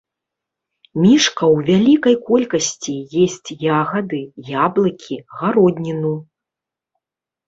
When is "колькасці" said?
2.29-2.95